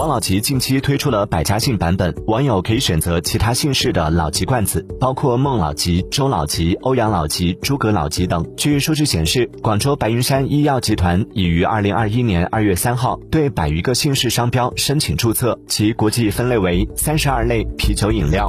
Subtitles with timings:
[0.00, 8.42] 王老吉近期推出了百家姓版本网友可以选择其他姓氏的老吉罐子包括孟老吉周老吉欧阳老吉诸葛老吉等。
[8.56, 18.48] 据数据显示广州白云山医药集团已于二零二一年二月三号对百余个姓氏商标申请注册其国际分类为三十二类啤酒饮料。